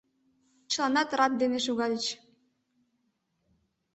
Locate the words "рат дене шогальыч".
1.17-2.05